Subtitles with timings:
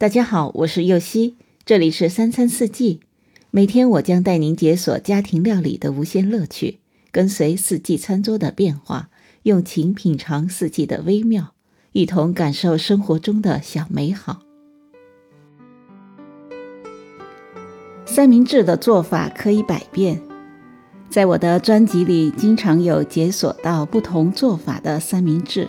[0.00, 3.00] 大家好，我是右希，这里是三餐四季。
[3.50, 6.78] 每天我将带您解锁家庭料理的无限乐趣，
[7.10, 9.10] 跟随四季餐桌的变化，
[9.42, 11.52] 用情品尝四季的微妙，
[11.90, 14.42] 一同感受生活中的小美好。
[18.06, 20.22] 三明治的做法可以百变，
[21.10, 25.66] 在我的专辑里经常有解锁到不同做法的三明治。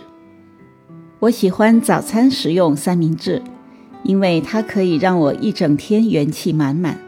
[1.18, 3.42] 我喜欢早餐食用三明治。
[4.02, 6.98] 因为它可以让我一整天元气满满。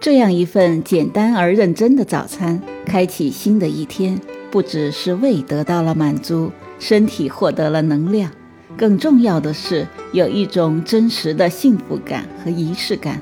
[0.00, 8.30] 这样一份简单而认真的早餐，开启新的一天，不只是胃得到了满足，身体获得了能量，
[8.76, 13.20] 更重要的是有一种真实的幸福感和仪式感。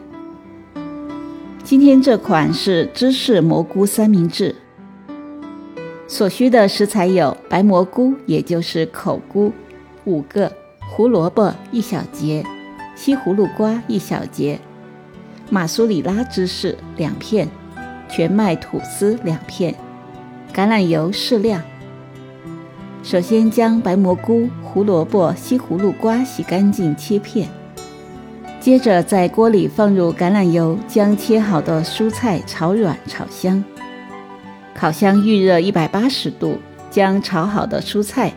[1.65, 4.55] 今天这款是芝士蘑菇三明治，
[6.07, 9.51] 所需的食材有白蘑菇，也就是口菇，
[10.05, 10.49] 五个；
[10.91, 12.45] 胡萝卜一小节。
[12.97, 14.59] 西葫芦瓜一小节，
[15.51, 17.47] 马苏里拉芝士两片，
[18.09, 19.75] 全麦吐司两片，
[20.53, 21.63] 橄榄油适量。
[23.03, 27.49] 首先将白蘑菇、胡萝卜、西葫芦瓜洗干净切片，
[28.59, 33.63] 接着在锅里放入橄榄油，将切好的蔬菜炒软炒香。
[34.75, 36.59] 烤箱预热一百八十度，
[36.91, 38.33] 将炒好的蔬菜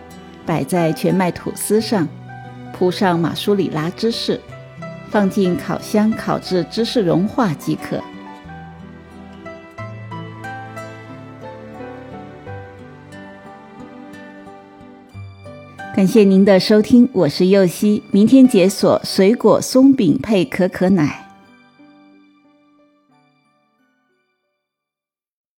[0.45, 2.05] 摆在全麦吐司上。
[2.73, 4.39] 铺上马苏里拉芝士，
[5.09, 8.01] 放进烤箱烤至芝士融化即可。
[15.95, 18.01] 感谢您的收听，我是柚希。
[18.11, 21.28] 明天解锁水果松饼配可可奶。